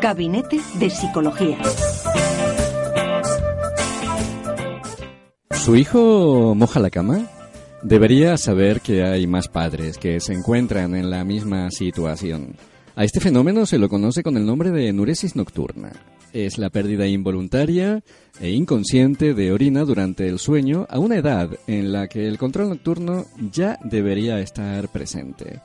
[0.00, 1.58] Gabinete de Psicología.
[5.50, 7.26] ¿Su hijo moja la cama?
[7.82, 12.54] Debería saber que hay más padres que se encuentran en la misma situación.
[12.94, 15.92] A este fenómeno se lo conoce con el nombre de enuresis nocturna.
[16.32, 18.02] Es la pérdida involuntaria
[18.40, 22.68] e inconsciente de orina durante el sueño a una edad en la que el control
[22.68, 25.60] nocturno ya debería estar presente.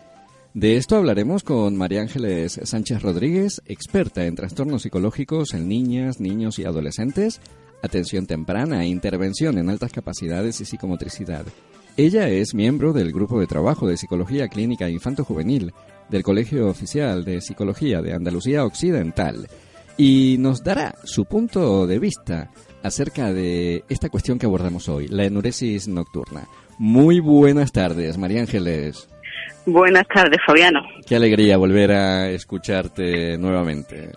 [0.54, 6.59] De esto hablaremos con María Ángeles Sánchez Rodríguez, experta en trastornos psicológicos en niñas, niños
[6.59, 7.41] y adolescentes,
[7.82, 11.43] atención temprana e intervención en altas capacidades y psicomotricidad.
[11.97, 15.73] Ella es miembro del Grupo de Trabajo de Psicología Clínica Infanto-Juvenil
[16.09, 19.47] del Colegio Oficial de Psicología de Andalucía Occidental
[19.97, 22.51] y nos dará su punto de vista
[22.83, 26.47] acerca de esta cuestión que abordamos hoy, la enuresis nocturna.
[26.78, 29.07] Muy buenas tardes, María Ángeles.
[29.65, 30.82] Buenas tardes, Fabiano.
[31.07, 34.12] Qué alegría volver a escucharte nuevamente.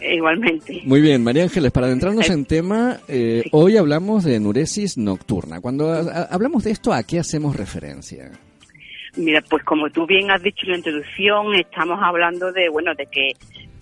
[0.00, 0.80] Igualmente.
[0.84, 5.60] Muy bien, María Ángeles, para adentrarnos en tema, eh, hoy hablamos de enuresis nocturna.
[5.60, 5.92] Cuando
[6.30, 8.30] hablamos de esto, ¿a qué hacemos referencia?
[9.16, 13.06] Mira, pues como tú bien has dicho en la introducción, estamos hablando de, bueno, de
[13.06, 13.32] que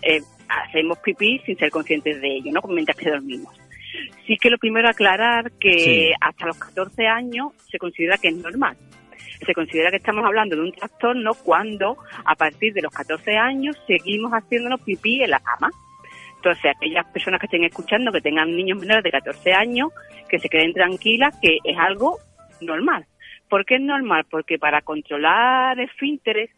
[0.03, 2.62] eh, hacemos pipí sin ser conscientes de ello, ¿no?
[2.69, 3.55] Mientras que dormimos.
[4.27, 8.77] Sí que lo primero aclarar que hasta los 14 años se considera que es normal.
[9.44, 13.76] Se considera que estamos hablando de un trastorno cuando a partir de los 14 años
[13.86, 15.70] seguimos haciéndonos pipí en la cama.
[16.36, 19.90] Entonces, aquellas personas que estén escuchando, que tengan niños menores de 14 años,
[20.28, 22.18] que se queden tranquilas, que es algo
[22.60, 23.06] normal.
[23.48, 24.26] ¿Por qué es normal?
[24.30, 26.50] Porque para controlar esfínteres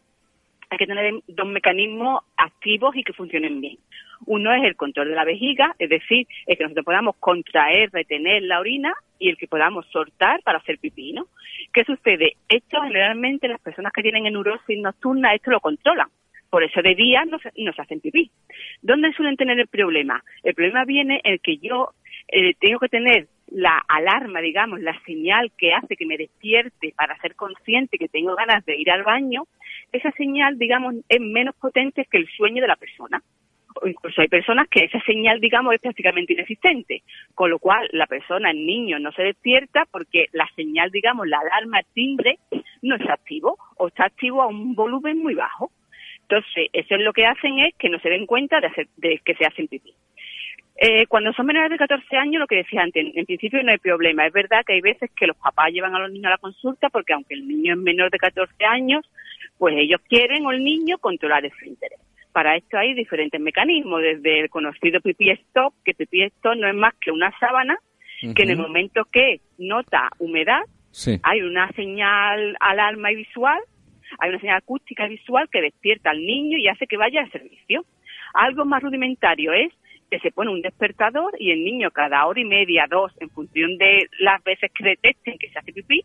[0.71, 3.79] hay que tener dos mecanismos activos y que funcionen bien.
[4.27, 8.43] Uno es el control de la vejiga, es decir, el que nosotros podamos contraer, retener
[8.43, 11.27] la orina y el que podamos soltar para hacer pipí, ¿no?
[11.73, 12.37] ¿Qué sucede?
[12.49, 16.09] Esto generalmente las personas que tienen enurosis nocturna esto lo controlan.
[16.51, 18.31] Por eso de día no se, hacen pipí.
[18.81, 20.23] ¿Dónde suelen tener el problema?
[20.43, 21.91] El problema viene en que yo
[22.29, 27.19] eh, tengo que tener la alarma, digamos, la señal que hace que me despierte para
[27.21, 29.45] ser consciente que tengo ganas de ir al baño,
[29.93, 33.23] esa señal, digamos, es menos potente que el sueño de la persona.
[33.81, 37.03] O incluso hay personas que esa señal, digamos, es prácticamente inexistente,
[37.35, 41.39] con lo cual la persona, el niño, no se despierta porque la señal, digamos, la
[41.39, 42.39] alarma, el timbre,
[42.83, 45.71] no está activo o está activo a un volumen muy bajo.
[46.23, 49.21] Entonces, eso es lo que hacen es que no se den cuenta de, hacer, de
[49.25, 49.95] que se hacen pipí.
[50.81, 53.79] Eh, cuando son menores de 14 años, lo que decía antes, en principio no hay
[53.79, 54.27] problema.
[54.27, 56.89] Es verdad que hay veces que los papás llevan a los niños a la consulta
[56.89, 59.05] porque aunque el niño es menor de 14 años,
[59.59, 61.99] pues ellos quieren o el niño controlar el interés.
[62.33, 66.75] Para esto hay diferentes mecanismos, desde el conocido pipí stop, que pipí stop no es
[66.77, 67.77] más que una sábana
[68.35, 70.63] que en el momento que nota humedad,
[71.23, 73.59] hay una señal alarma y visual,
[74.19, 77.31] hay una señal acústica y visual que despierta al niño y hace que vaya al
[77.33, 77.85] servicio.
[78.35, 79.73] Algo más rudimentario es
[80.11, 83.77] que se pone un despertador y el niño cada hora y media, dos, en función
[83.79, 86.05] de las veces que detecten que se hace pipí,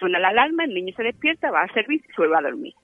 [0.00, 2.74] suena la alarma, el niño se despierta, va a servir y vuelve a dormir.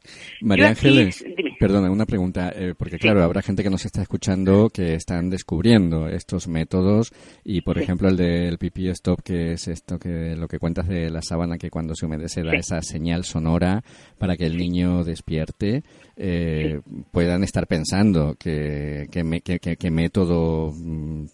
[0.43, 1.25] María Ángeles,
[1.59, 6.09] perdona, una pregunta, eh, porque claro, habrá gente que nos está escuchando que están descubriendo
[6.09, 7.13] estos métodos
[7.43, 11.11] y, por ejemplo, el del pipí stop, que es esto que lo que cuentas de
[11.11, 13.83] la sábana que cuando se humedece da esa señal sonora
[14.19, 15.83] para que el niño despierte,
[16.17, 16.81] eh,
[17.13, 21.25] puedan estar pensando que, que, método mm,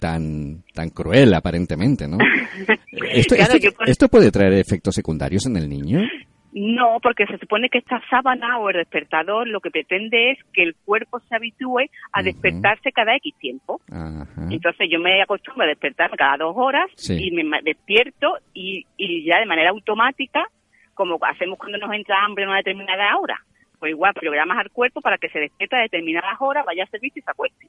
[0.00, 2.18] tan, tan cruel aparentemente, ¿no?
[3.12, 3.36] ¿Esto,
[3.86, 6.00] esto, puede traer efectos secundarios en el niño?
[6.52, 10.64] No, porque se supone que esta sábana o el despertador lo que pretende es que
[10.64, 13.80] el cuerpo se habitúe a despertarse cada X tiempo.
[14.50, 19.38] Entonces yo me acostumbro a despertarme cada dos horas y me despierto y, y ya
[19.38, 20.44] de manera automática,
[20.94, 23.38] como hacemos cuando nos entra hambre en una determinada hora
[23.80, 27.18] pues igual programas al cuerpo para que se despierte a determinadas horas, vaya a servicio
[27.18, 27.66] y se acueste.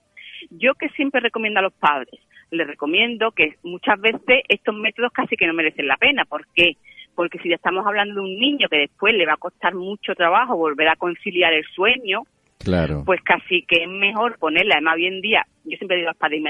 [0.49, 2.19] Yo que siempre recomiendo a los padres,
[2.51, 6.25] les recomiendo que muchas veces estos métodos casi que no merecen la pena.
[6.25, 6.77] ¿Por qué?
[7.15, 10.15] Porque si ya estamos hablando de un niño que después le va a costar mucho
[10.15, 12.23] trabajo volver a conciliar el sueño,
[12.63, 13.01] Claro.
[13.03, 16.19] Pues casi que es mejor ponerla, además hoy en día, yo siempre digo a los
[16.19, 16.43] padres,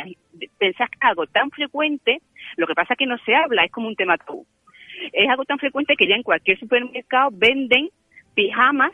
[0.57, 2.17] pensás que algo tan frecuente,
[2.57, 4.45] lo que pasa es que no se habla, es como un tema tabú.
[5.13, 7.89] Es algo tan frecuente que ya en cualquier supermercado venden
[8.35, 8.91] pijamas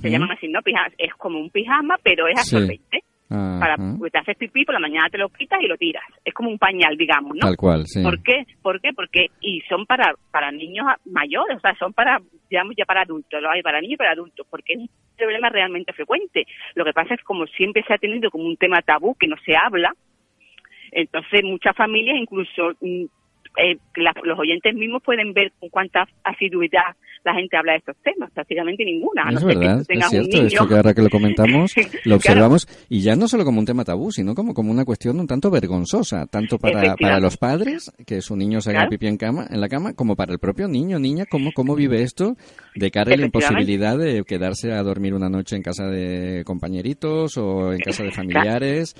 [0.00, 0.60] se llaman así, ¿no?
[0.96, 3.02] es como un pijama, pero es absorbente.
[3.28, 6.04] Para, pues, te haces pipí, por la mañana te lo quitas y lo tiras.
[6.24, 7.40] Es como un pañal, digamos, ¿no?
[7.40, 8.02] Tal cual, sí.
[8.02, 8.44] ¿Por qué?
[8.62, 8.92] ¿Por qué?
[8.94, 13.42] Porque, y son para, para niños mayores, o sea, son para, digamos, ya para adultos,
[13.42, 16.46] lo hay para niños y para adultos, porque es un problema realmente frecuente.
[16.74, 19.36] Lo que pasa es como siempre se ha tenido como un tema tabú que no
[19.44, 19.92] se habla,
[20.92, 22.72] entonces muchas familias incluso
[23.56, 26.94] eh, los oyentes mismos pueden ver con cuánta asiduidad
[27.24, 29.24] la gente habla de estos temas, prácticamente ninguna.
[29.30, 31.74] es verdad, es cierto, esto que ahora que lo comentamos,
[32.04, 35.18] lo observamos, y ya no solo como un tema tabú, sino como, como una cuestión
[35.18, 39.16] un tanto vergonzosa, tanto para, para los padres, que su niño se haga pipí en,
[39.16, 42.36] cama, en la cama, como para el propio niño, niña, cómo, cómo vive esto
[42.76, 47.36] de cara a la imposibilidad de quedarse a dormir una noche en casa de compañeritos
[47.38, 48.94] o en casa de familiares.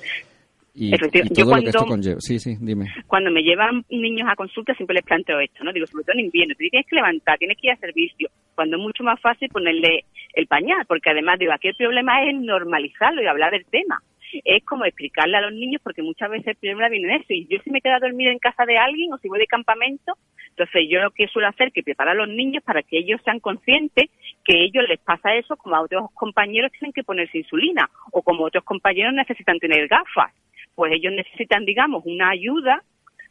[0.79, 2.19] Y, todo lo que esto conlleva.
[2.19, 2.85] Sí, sí, dime.
[3.07, 5.73] Cuando me llevan niños a consulta siempre les planteo esto, ¿no?
[5.73, 8.83] Digo, sobre todo en invierno, tienes que levantar, tienes que ir a servicio, cuando es
[8.83, 13.25] mucho más fácil ponerle el pañal, porque además, digo, aquí el problema es normalizarlo y
[13.25, 14.03] hablar del tema.
[14.43, 17.33] Es como explicarle a los niños, porque muchas veces el problema viene en eso.
[17.33, 19.47] Y yo si me quedo a dormir en casa de alguien o si voy de
[19.47, 20.13] campamento,
[20.49, 23.21] entonces yo lo que suelo hacer es que preparar a los niños para que ellos
[23.23, 24.11] sean conscientes
[24.43, 28.21] que a ellos les pasa eso como a otros compañeros tienen que ponerse insulina o
[28.21, 30.33] como otros compañeros necesitan tener gafas
[30.77, 32.83] pues ellos necesitan, digamos, una ayuda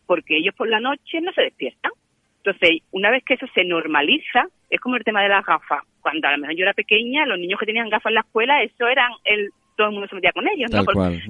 [0.05, 1.93] porque ellos por la noche no se despiertan.
[2.39, 5.85] Entonces, una vez que eso se normaliza, es como el tema de las gafas.
[6.01, 8.63] Cuando a lo mejor yo era pequeña, los niños que tenían gafas en la escuela,
[8.65, 10.85] eso eran el todo el mundo se metía con ellos, ¿no?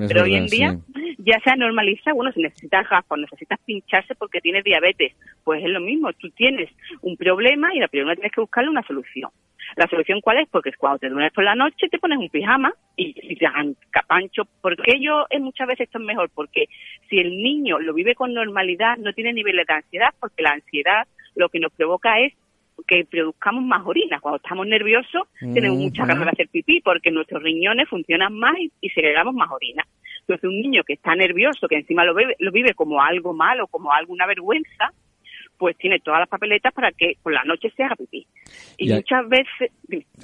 [0.08, 0.78] pero hoy en día
[1.18, 5.68] ya se ha normalizado, bueno, si necesitas gafas, necesitas pincharse porque tienes diabetes, pues es
[5.68, 6.70] lo mismo, tú tienes
[7.02, 9.30] un problema y la primera tienes que buscarle una solución.
[9.76, 10.48] ¿La solución cuál es?
[10.48, 13.76] Porque cuando te duermes por la noche te pones un pijama y, y te hagan
[13.90, 14.44] capancho.
[14.62, 16.30] porque yo es muchas veces esto es mejor?
[16.34, 16.66] Porque
[17.10, 21.06] si el niño lo vive con normalidad, no tiene niveles de ansiedad, porque la ansiedad
[21.34, 22.32] lo que nos provoca es
[22.86, 24.18] que produzcamos más orina.
[24.20, 28.72] Cuando estamos nerviosos tenemos muchas ganas de hacer pipí porque nuestros riñones funcionan más y,
[28.80, 29.84] y segregamos más orina.
[30.20, 33.66] Entonces un niño que está nervioso, que encima lo vive, lo vive como algo malo,
[33.66, 34.92] como alguna vergüenza,
[35.58, 38.26] pues tiene todas las papeletas para que por la noche se haga pipí.
[38.78, 39.72] Y, muchas veces...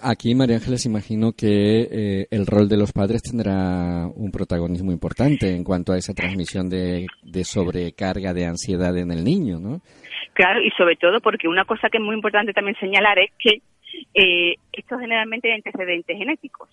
[0.02, 5.54] Aquí, María Ángeles, imagino que eh, el rol de los padres tendrá un protagonismo importante
[5.54, 9.80] en cuanto a esa transmisión de, de sobrecarga de ansiedad en el niño, ¿no?
[10.34, 13.60] Claro, y sobre todo porque una cosa que es muy importante también señalar es que
[14.14, 16.68] eh, esto generalmente hay antecedentes genéticos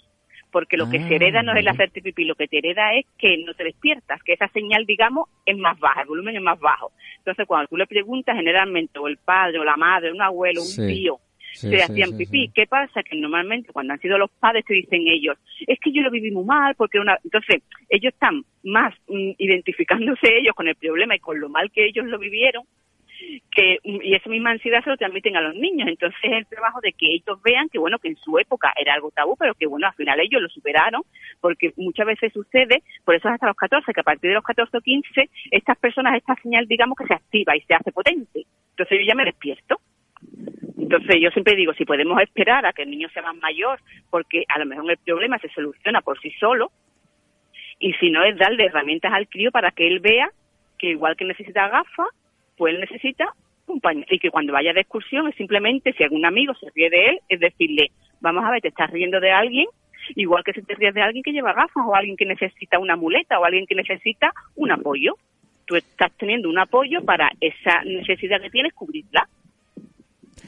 [0.52, 2.94] porque lo que se hereda no es el ah, hacerte pipí, lo que te hereda
[2.96, 6.42] es que no te despiertas, que esa señal, digamos, es más baja, el volumen es
[6.42, 6.92] más bajo.
[7.18, 10.88] Entonces, cuando tú le preguntas, generalmente, o el padre, o la madre, un abuelo, un
[10.88, 11.20] tío,
[11.54, 12.50] se hacían pipí.
[12.54, 13.04] ¿Qué pasa?
[13.04, 15.38] Que normalmente cuando han sido los padres te dicen ellos,
[15.68, 17.18] es que yo lo viví muy mal, porque una...
[17.24, 21.86] Entonces, ellos están más mm, identificándose ellos con el problema y con lo mal que
[21.86, 22.64] ellos lo vivieron,
[23.52, 25.88] que y esa misma ansiedad se lo transmiten a los niños.
[25.88, 28.94] Entonces es el trabajo de que ellos vean que bueno que en su época era
[28.94, 31.02] algo tabú, pero que bueno al final ellos lo superaron,
[31.42, 34.44] porque muchas veces sucede, por eso es hasta los 14, que a partir de los
[34.44, 38.46] 14 o 15 estas personas esta señal digamos que se activa y se hace potente.
[38.72, 39.80] Entonces yo ya me despierto.
[40.78, 43.80] Entonces yo siempre digo, si podemos esperar a que el niño sea más mayor,
[44.10, 46.72] porque a lo mejor el problema se soluciona por sí solo,
[47.80, 50.30] y si no es darle herramientas al crío para que él vea
[50.78, 52.08] que igual que necesita gafas,
[52.60, 53.34] pues él necesita
[53.68, 54.04] un paño.
[54.10, 57.20] Y que cuando vaya de excursión es simplemente, si algún amigo se ríe de él,
[57.30, 59.68] es decirle, vamos a ver, te estás riendo de alguien,
[60.16, 62.98] igual que si te ríes de alguien que lleva gafas o alguien que necesita una
[62.98, 65.14] muleta o alguien que necesita un apoyo.
[65.66, 69.30] Tú estás teniendo un apoyo para esa necesidad que tienes cubrirla.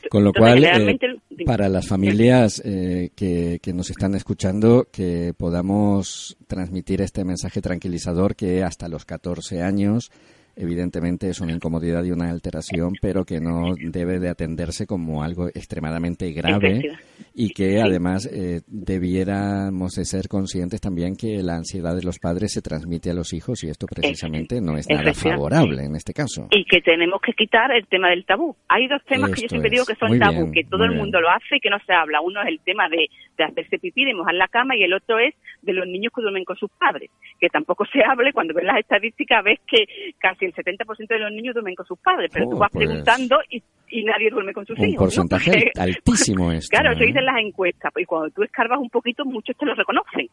[0.09, 0.97] Con lo cual, eh,
[1.45, 8.35] para las familias eh, que, que, nos están escuchando, que podamos transmitir este mensaje tranquilizador
[8.35, 10.11] que hasta los 14 años
[10.55, 15.47] evidentemente es una incomodidad y una alteración, pero que no debe de atenderse como algo
[15.47, 16.97] extremadamente grave
[17.33, 22.53] y que además eh, debiéramos de ser conscientes también que la ansiedad de los padres
[22.53, 26.47] se transmite a los hijos y esto precisamente no es nada favorable en este caso.
[26.51, 28.55] Y que tenemos que quitar el tema del tabú.
[28.67, 31.29] Hay dos temas que yo siempre digo que son tabú, que todo el mundo lo
[31.29, 32.21] hace y que no se habla.
[32.21, 35.19] Uno es el tema de, de hacerse pipí, de mojar la cama y el otro
[35.19, 37.09] es de los niños que duermen con sus padres,
[37.39, 39.85] que tampoco se hable cuando ves las estadísticas ves que
[40.19, 42.87] casi el 70% de los niños duermen con sus padres, pero tú oh, vas pues.
[42.87, 43.61] preguntando y,
[44.03, 44.89] nadie duerme con sus hijos.
[44.89, 46.69] Un porcentaje altísimo esto.
[46.75, 50.27] Claro, eso dicen las encuestas, y cuando tú escarbas un poquito, muchos te lo reconocen.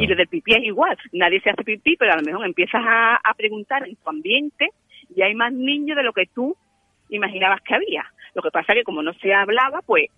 [0.00, 2.82] Y desde el pipí es igual, nadie se hace pipí, pero a lo mejor empiezas
[2.84, 4.70] a, a preguntar en tu ambiente
[5.14, 6.56] y hay más niños de lo que tú
[7.10, 8.04] imaginabas que había.
[8.34, 10.08] Lo que pasa es que como no se hablaba, pues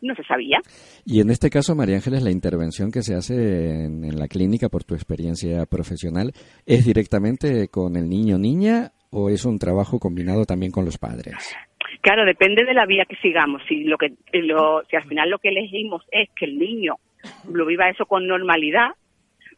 [0.00, 0.58] no se sabía.
[1.04, 4.84] Y en este caso, María Ángeles, la intervención que se hace en, la clínica por
[4.84, 6.32] tu experiencia profesional,
[6.66, 10.98] ¿es directamente con el niño o niña o es un trabajo combinado también con los
[10.98, 11.56] padres?
[12.00, 13.62] Claro, depende de la vía que sigamos.
[13.68, 16.96] Si, lo que, lo, si al final lo que elegimos es que el niño
[17.52, 18.90] lo viva eso con normalidad,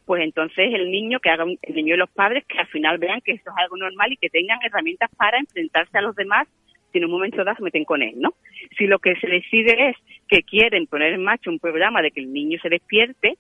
[0.05, 3.21] pues entonces el niño que haga el niño y los padres que al final vean
[3.21, 6.49] que eso es algo normal y que tengan herramientas para enfrentarse a los demás
[6.93, 8.35] si en un momento dado se meten con él, ¿no?
[8.77, 9.97] Si lo que se decide es
[10.29, 13.37] que quieren poner en marcha un programa de que el niño se despierte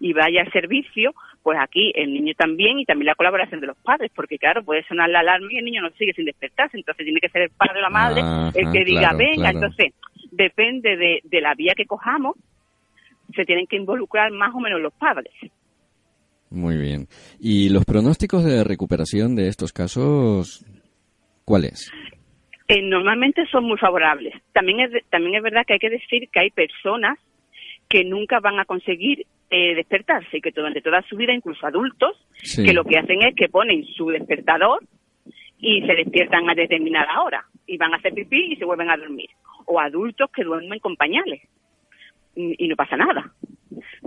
[0.00, 3.76] y vaya al servicio, pues aquí el niño también y también la colaboración de los
[3.78, 7.04] padres, porque claro, puede sonar la alarma y el niño no sigue sin despertarse, entonces
[7.04, 8.22] tiene que ser el padre o la madre
[8.54, 9.94] el que diga, venga, entonces
[10.32, 12.36] depende de, de la vía que cojamos,
[13.34, 15.32] se tienen que involucrar más o menos los padres.
[16.50, 17.08] Muy bien.
[17.40, 20.64] ¿Y los pronósticos de recuperación de estos casos,
[21.44, 21.90] cuáles?
[22.68, 24.34] Eh, normalmente son muy favorables.
[24.52, 27.18] También es, también es verdad que hay que decir que hay personas
[27.88, 32.16] que nunca van a conseguir eh, despertarse y que durante toda su vida, incluso adultos,
[32.56, 34.82] que lo que hacen es que ponen su despertador
[35.58, 38.96] y se despiertan a determinada hora y van a hacer pipí y se vuelven a
[38.96, 39.30] dormir.
[39.66, 41.42] O adultos que duermen con pañales
[42.34, 43.32] y no pasa nada.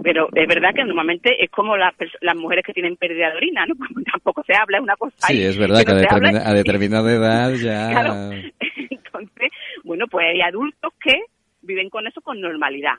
[0.03, 3.65] Pero es verdad que normalmente es como las, las mujeres que tienen pérdida de orina,
[3.65, 3.75] ¿no?
[4.11, 5.15] tampoco se habla, es una cosa.
[5.27, 7.91] Sí, es verdad que, a, determinada edad ya.
[8.89, 9.51] Entonces,
[9.83, 11.23] bueno, pues hay adultos que
[11.61, 12.95] viven con eso con normalidad.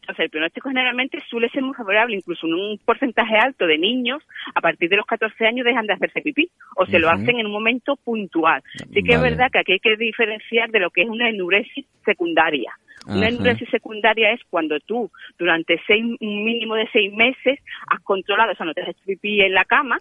[0.00, 4.22] Entonces, el pronóstico generalmente suele ser muy favorable, incluso en un porcentaje alto de niños,
[4.54, 7.46] a partir de los 14 años dejan de hacerse pipí o se lo hacen en
[7.46, 8.62] un momento puntual.
[8.92, 11.86] Sí que es verdad que aquí hay que diferenciar de lo que es una enuresis
[12.04, 12.72] secundaria.
[13.06, 18.52] Una enuresis secundaria es cuando tú, durante seis, un mínimo de seis meses, has controlado,
[18.52, 19.98] o sea, no te haces pipí en la cama,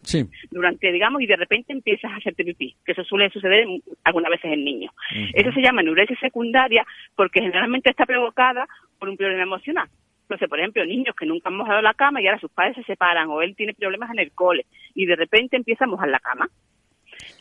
[0.52, 3.66] durante, digamos, y de repente empiezas a hacerte pipí, que eso suele suceder
[4.04, 4.94] algunas veces en niños.
[5.34, 8.68] Eso se llama enuresis secundaria porque generalmente está provocada
[9.00, 9.88] por un problema emocional.
[10.30, 12.84] Entonces, por ejemplo, niños que nunca han mojado la cama y ahora sus padres se
[12.84, 16.20] separan o él tiene problemas en el cole y de repente empieza a mojar la
[16.20, 16.48] cama.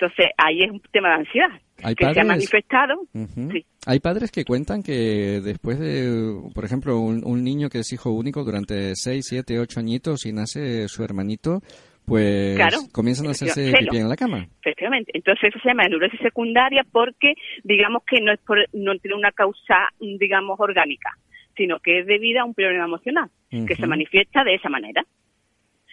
[0.00, 1.60] Entonces, ahí es un tema de ansiedad
[1.96, 2.94] que se ha manifestado.
[3.86, 8.44] Hay padres que cuentan que después de, por ejemplo, un, niño que es hijo único
[8.44, 11.60] durante 6, 7, 8 añitos y nace su hermanito,
[12.06, 12.58] pues
[12.92, 14.46] comienzan a hacerse pipí en la cama.
[14.60, 15.10] Efectivamente.
[15.14, 18.40] Entonces eso se llama neurosis secundaria porque digamos que no es
[18.72, 21.10] no tiene una causa, digamos, orgánica,
[21.56, 25.04] sino que es debido a un problema emocional que se manifiesta de esa manera.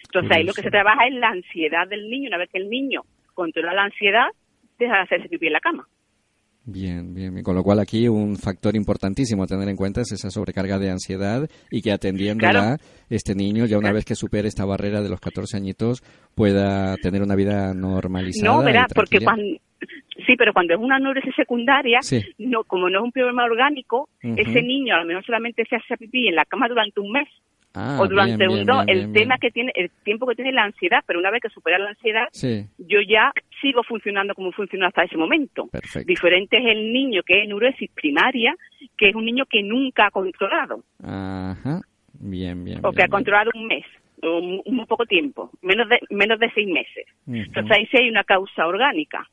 [0.04, 2.28] Entonces ahí lo que se trabaja es la ansiedad del niño.
[2.28, 3.02] Una vez que el niño
[3.36, 4.26] controla la ansiedad,
[4.78, 5.86] deja de hacerse pipí en la cama.
[6.68, 10.30] Bien, bien, Con lo cual aquí un factor importantísimo a tener en cuenta es esa
[10.30, 12.78] sobrecarga de ansiedad y que atendiéndola
[13.08, 16.02] este niño ya una vez que supere esta barrera de los 14 añitos
[16.34, 18.52] pueda tener una vida normalizada.
[18.52, 19.44] No, verá, porque cuando
[20.26, 22.00] sí, pero cuando es una neurosis secundaria,
[22.38, 25.96] no como no es un problema orgánico, ese niño a lo mejor solamente se hace
[25.96, 27.28] pipí en la cama durante un mes
[27.78, 31.04] Ah, o durante un dos, el tema que tiene, el tiempo que tiene la ansiedad,
[31.06, 32.26] pero una vez que supera la ansiedad,
[32.78, 33.30] yo ya
[33.60, 35.68] sigo funcionando como funcionó hasta ese momento.
[36.06, 38.56] Diferente es el niño que es neurosis primaria,
[38.96, 40.84] que es un niño que nunca ha controlado.
[41.02, 41.82] Ajá,
[42.14, 42.80] bien, bien.
[42.82, 43.84] O que ha controlado un mes,
[44.22, 47.04] o un, poco tiempo, menos de, menos de seis meses.
[47.26, 49.28] Entonces ahí sí hay una causa orgánica.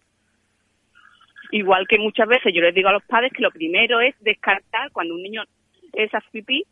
[1.51, 4.91] Igual que muchas veces yo les digo a los padres que lo primero es descartar
[4.91, 5.43] cuando un niño
[5.93, 6.65] es pipí,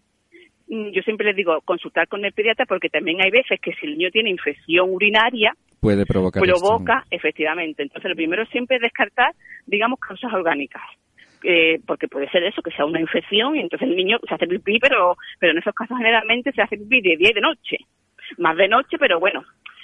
[0.72, 3.98] yo siempre les digo consultar con el pediatra porque también hay veces que si el
[3.98, 7.84] niño tiene infección urinaria, puede provocar provoca efectivamente.
[7.84, 9.34] Entonces lo primero siempre es descartar,
[9.66, 10.82] digamos, causas orgánicas.
[11.44, 14.46] Eh, porque puede ser eso, que sea una infección y entonces el niño se hace
[14.46, 17.78] pipí, pero, pero en esos casos generalmente se hace pipí de día y de noche.
[18.38, 19.44] Más de noche, pero bueno,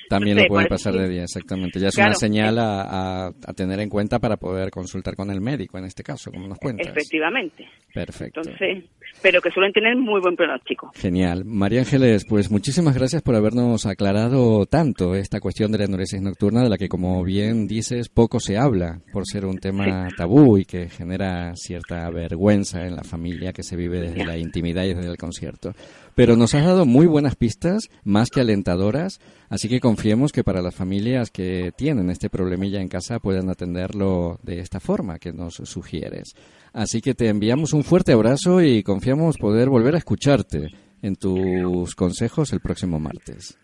[0.09, 1.79] también lo puede pasar de día, exactamente.
[1.79, 5.77] Ya es una señal a, a, tener en cuenta para poder consultar con el médico,
[5.77, 6.87] en este caso, como nos cuentas.
[6.87, 7.67] Efectivamente.
[7.93, 8.41] Perfecto.
[8.41, 8.85] Entonces,
[9.21, 10.91] pero que suelen tener muy buen pronóstico.
[10.95, 11.43] Genial.
[11.45, 16.63] María Ángeles, pues muchísimas gracias por habernos aclarado tanto esta cuestión de la enuresis nocturna,
[16.63, 20.65] de la que, como bien dices, poco se habla, por ser un tema tabú y
[20.65, 25.09] que genera cierta vergüenza en la familia que se vive desde la intimidad y desde
[25.09, 25.73] el concierto.
[26.15, 30.61] Pero nos has dado muy buenas pistas, más que alentadoras, así que confiemos que para
[30.61, 35.55] las familias que tienen este problemilla en casa puedan atenderlo de esta forma que nos
[35.55, 36.33] sugieres.
[36.73, 40.67] Así que te enviamos un fuerte abrazo y confiamos poder volver a escucharte
[41.01, 43.57] en tus consejos el próximo martes.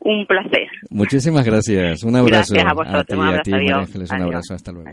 [0.00, 0.68] Un placer.
[0.90, 2.02] Muchísimas gracias.
[2.04, 2.54] Un abrazo.
[2.54, 3.20] Gracias a vosotros.
[3.20, 4.10] A ti, a ti, Ángeles.
[4.10, 4.54] Un abrazo.
[4.54, 4.90] Hasta luego.